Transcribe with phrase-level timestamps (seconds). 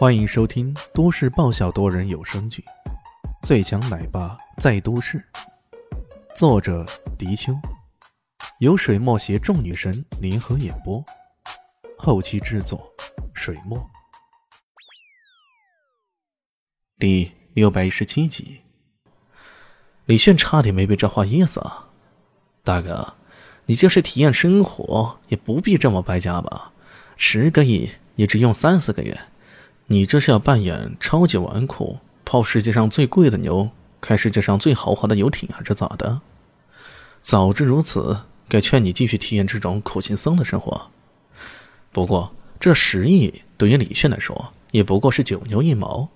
[0.00, 2.64] 欢迎收听都市爆笑多人有声剧
[3.46, 5.18] 《最强奶爸在都市》，
[6.34, 6.86] 作者：
[7.18, 7.52] 迪秋，
[8.60, 11.04] 由水墨携众女神联合演播，
[11.98, 12.90] 后期制作：
[13.34, 13.78] 水墨。
[16.98, 18.62] 第六百一十七集，
[20.06, 21.90] 李炫差点没被这话噎死啊！
[22.64, 23.16] 大哥，
[23.66, 26.72] 你就是体验生活，也不必这么败家吧？
[27.18, 29.20] 十个亿，你只用三四个月。
[29.92, 33.70] 你这是要扮演超级纨绔，泡世界上最贵的妞，
[34.00, 36.20] 开世界上最豪华的游艇，还是咋的？
[37.20, 40.92] 早知如此，该劝你继续体验这种苦行僧的生活。
[41.90, 46.08] 不过，这十亿对于李炫来说，也不过是九牛一毛，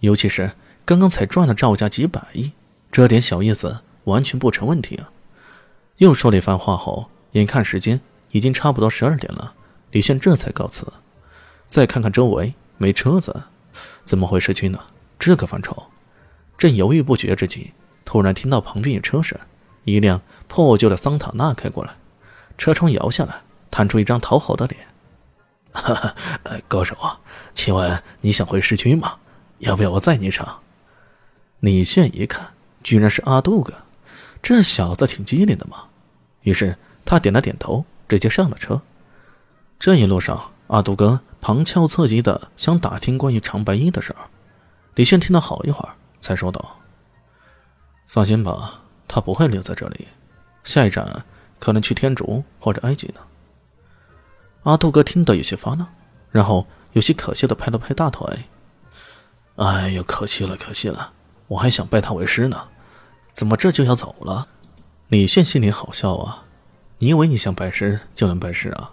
[0.00, 0.52] 尤其是
[0.84, 2.52] 刚刚才赚了赵家几百亿，
[2.90, 5.10] 这点小意思完全不成问题啊！
[5.96, 7.98] 又说了一番话后，眼看时间
[8.32, 9.54] 已经差不多十二点了，
[9.90, 10.92] 李炫这才告辞。
[11.70, 12.52] 再看看周围。
[12.78, 13.44] 没车子，
[14.04, 14.78] 怎么回市区呢？
[15.18, 15.84] 这个犯愁。
[16.58, 17.72] 正犹豫不决之际，
[18.04, 19.38] 突然听到旁边有车声，
[19.84, 21.92] 一辆破旧的桑塔纳开过来，
[22.56, 24.86] 车窗摇下来，探出一张讨好的脸。
[25.72, 26.14] 哈哈，
[26.68, 27.18] 高手啊，
[27.54, 29.16] 请问你想回市区吗？
[29.58, 30.46] 要不要我载你一程？
[31.60, 33.72] 李炫一看，居然是阿杜哥，
[34.42, 35.84] 这小子挺机灵的嘛。
[36.42, 38.82] 于是他点了点头，直接上了车。
[39.78, 41.20] 这一路上，阿杜哥。
[41.44, 44.30] 旁敲侧击的想打听关于长白衣的事儿，
[44.94, 46.76] 李炫听了好一会儿，才说道
[48.06, 50.06] ：“放心吧，他不会留在这里，
[50.62, 51.24] 下一站
[51.58, 53.14] 可能去天竺或者埃及呢。”
[54.62, 55.84] 阿杜哥听得有些发愣，
[56.30, 58.44] 然后有些可惜的拍了拍大腿
[59.58, 61.12] ：“哎呦，可惜了，可惜了，
[61.48, 62.68] 我还想拜他为师呢，
[63.32, 64.46] 怎么这就要走了？”
[65.10, 66.44] 李炫心里好笑啊，
[66.98, 68.92] 你以为你想拜师就能拜师啊？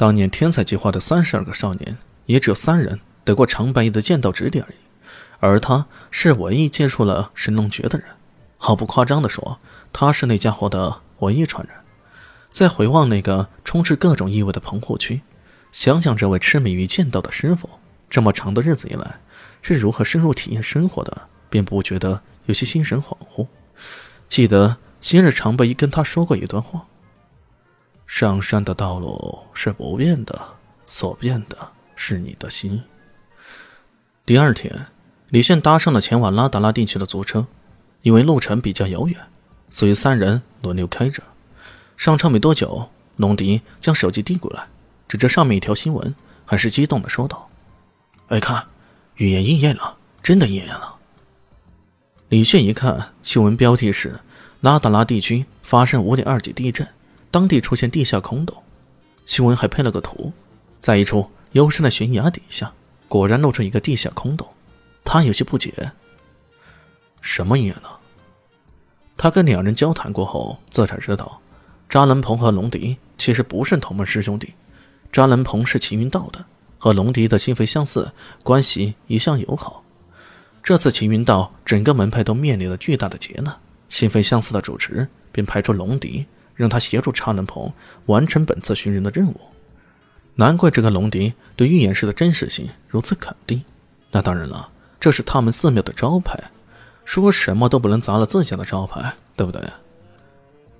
[0.00, 4.76] 当年天才计划的三十二个少年，也只有三人得过长白衣的剑道指点而已，
[5.40, 8.08] 而他是唯一接触了神龙诀的人。
[8.56, 9.60] 毫不夸张地说，
[9.92, 11.76] 他是那家伙的唯一传人。
[12.48, 15.20] 再回望那个充斥各种异味的棚户区，
[15.70, 17.68] 想想这位痴迷于剑道的师傅，
[18.08, 19.20] 这么长的日子以来
[19.60, 23.46] 是如何深入体验生活的，便不觉得有些心神恍惚。
[24.30, 26.86] 记得昔日长白衣跟他说过一段话。
[28.12, 30.36] 上山的道路是不变的，
[30.84, 31.56] 所变的
[31.94, 32.82] 是你的心。
[34.26, 34.86] 第二天，
[35.28, 37.46] 李炫搭上了前往拉达拉地区的租车，
[38.02, 39.16] 因为路程比较遥远，
[39.70, 41.22] 所以三人轮流开着。
[41.96, 44.66] 上车没多久，龙迪将手机递过来，
[45.06, 46.12] 指着上面一条新闻，
[46.44, 47.48] 很是激动的说道
[48.26, 48.66] ：“哎，看，
[49.14, 50.96] 预言应验了，真的应验了。”
[52.28, 54.18] 李炫一看新闻标题是
[54.62, 56.86] ：“拉达拉地区发生五点二级地震。”
[57.30, 58.56] 当地出现地下空洞，
[59.24, 60.32] 新闻还配了个图，
[60.80, 62.72] 在一处幽深的悬崖底下，
[63.08, 64.46] 果然露出一个地下空洞。
[65.04, 65.92] 他有些不解，
[67.20, 67.88] 什么野呢？
[69.16, 71.40] 他跟两人交谈过后，这才知道，
[71.88, 74.54] 扎兰鹏和龙迪其实不是同门师兄弟。
[75.12, 76.44] 扎兰鹏是秦云道的，
[76.78, 78.12] 和龙迪的心扉相似，
[78.42, 79.84] 关系一向友好。
[80.62, 83.56] 这次秦云道整个门派都面临了巨大的劫难，
[83.88, 86.26] 心扉相似的主持便派出龙迪。
[86.60, 87.72] 让他协助查伦鹏
[88.04, 89.40] 完成本次寻人的任务，
[90.34, 93.64] 难怪这个龙迪对预言师的真实性如此肯定。
[94.10, 94.68] 那当然了，
[95.00, 96.38] 这是他们寺庙的招牌，
[97.06, 99.62] 说什么都不能砸了自家的招牌，对不对？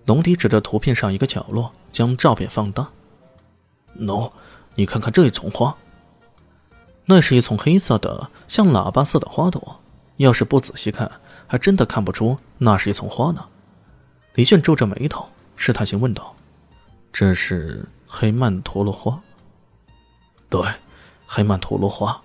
[0.05, 2.87] 龙迪指着图片上一个角落，将照片放大。
[3.99, 4.31] 喏，
[4.75, 5.75] 你看看这一丛花，
[7.07, 9.81] 那是一丛黑色的像喇叭似的花朵，
[10.19, 11.11] 要是不仔细看，
[11.47, 13.47] 还真的看不出那是一丛花呢。
[14.35, 15.27] 李炫皱着眉头。
[15.63, 16.35] 试探性问道
[17.13, 19.21] ：“这是黑曼陀罗花
[20.49, 20.67] ？”“对，
[21.27, 22.19] 黑曼陀罗花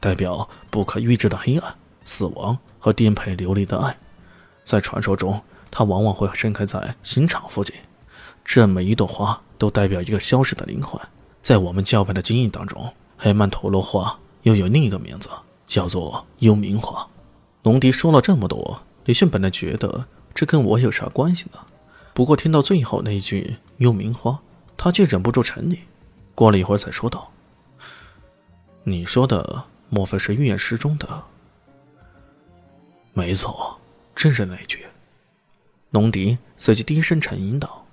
[0.00, 1.72] 代表不可预知的黑暗、
[2.04, 3.96] 死亡和颠沛流离的爱。
[4.64, 5.40] 在传说中，
[5.70, 7.72] 它往往会盛开在刑场附近。
[8.44, 11.00] 这每一朵花都代表一个消失的灵魂。
[11.40, 15.28] 在我们教派的经验当中，黑曼陀罗花又有另一个名字，
[15.64, 17.06] 叫做幽冥花。”
[17.62, 21.60] 龙迪说了这么多，李迅本来觉得这跟我有啥关系呢？
[22.12, 24.38] 不过听到最后那一句“幽冥花”，
[24.76, 25.78] 他却忍不住沉溺。
[26.34, 27.30] 过了一会儿，才说道
[28.84, 31.24] ：“你说的莫非是预言诗中的
[33.12, 33.78] ？”“没错，
[34.14, 34.86] 正是那句。”
[35.90, 37.86] 龙迪随即低声沉吟道：“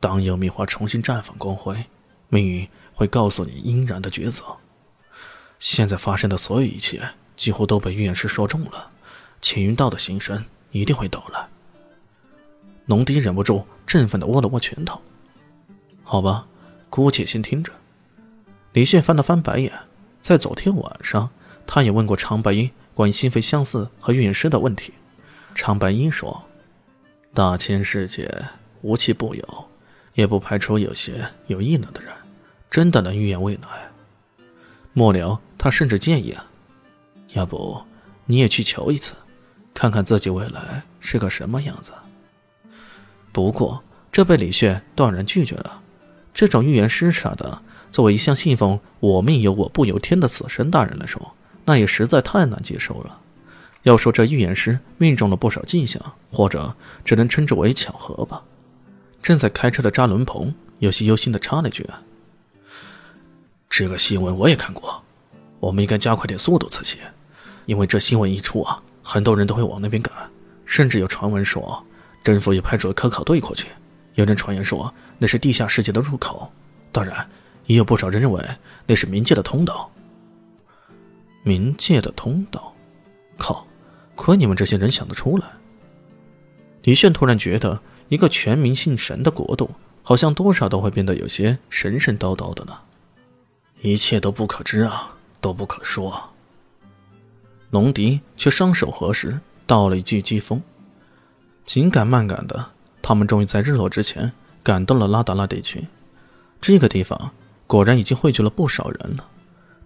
[0.00, 1.84] 当幽冥花重新绽放光辉，
[2.28, 4.44] 命运会告诉你应然的抉择。
[5.58, 7.02] 现在发生的所有一切，
[7.36, 8.90] 几乎都被预言师说中了。
[9.40, 11.48] 青云道的心声一定会到来。”
[12.86, 15.00] 龙迪忍不住振奋的握了握拳头。
[16.02, 16.46] 好吧，
[16.90, 17.72] 姑且先听着。
[18.72, 19.72] 李炫翻了翻白眼，
[20.20, 21.30] 在昨天晚上，
[21.66, 24.92] 他也问过长白衣关于心肺相似和预言师的问题。
[25.54, 26.44] 长白衣说
[27.34, 28.30] ：“大千世界
[28.80, 29.68] 无奇不有，
[30.14, 32.12] 也不排除有些有异能的人，
[32.70, 33.90] 真的能预言未来。”
[34.94, 36.46] 末了，他甚至建议啊，
[37.34, 37.82] 要不
[38.26, 39.14] 你也去求一次，
[39.72, 41.92] 看看自己未来是个什么样子。
[43.32, 43.82] 不过，
[44.12, 45.80] 这被李炫断然拒绝了。
[46.32, 47.62] 这种预言师啥的。
[47.90, 51.34] 作为一向信奉“我命由我不由天”的死神大人来说，
[51.66, 53.18] 那也实在太难接受了。
[53.82, 56.00] 要说这预言师命中了不少迹象，
[56.30, 56.74] 或者
[57.04, 58.42] 只能称之为巧合吧。
[59.22, 61.86] 正在开车的扎伦鹏有些忧心的插了一句
[63.68, 65.02] ：“这个新闻我也看过，
[65.60, 66.98] 我们应该加快点速度才行。
[67.66, 70.14] 因为这新闻一出啊，很多人都会往那边赶，
[70.64, 71.84] 甚至有传闻说
[72.22, 73.68] 政府也派出了科考队过去。
[74.14, 76.52] 有人传言说那是地下世界的入口，
[76.90, 77.28] 当然。”
[77.66, 78.44] 也有不少人认为
[78.88, 79.88] 那是冥界的通道。
[81.44, 82.74] 冥界的通道，
[83.38, 83.64] 靠！
[84.16, 85.46] 亏你们这些人想得出来。
[86.82, 89.70] 李炫突然觉得，一个全民信神的国度，
[90.02, 92.76] 好像多少都会变得有些神神叨叨的呢。
[93.80, 96.30] 一切都不可知啊，都不可说。
[97.70, 100.60] 龙迪却双手合十，道了一句疾风。
[101.64, 102.70] 紧赶慢赶的，
[103.00, 104.32] 他们终于在日落之前
[104.62, 105.86] 赶到了拉达拉地区。
[106.60, 107.32] 这个地方。
[107.64, 109.24] 果然已经汇聚了不少人了，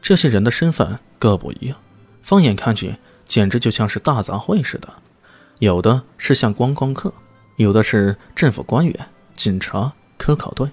[0.02, 1.76] 这些人的身份各不一样，
[2.20, 2.96] 放眼看去，
[3.26, 4.88] 简直就像是大杂烩似的。
[5.61, 7.14] 有的是像观光客，
[7.58, 10.69] 有的是政府官员、警察、科考队，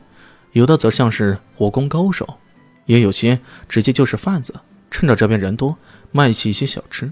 [0.53, 2.39] 有的则像是武功高手，
[2.87, 3.39] 也有些
[3.69, 4.51] 直接就是贩子，
[4.89, 5.77] 趁着这边人多，
[6.11, 7.11] 卖起一些小吃。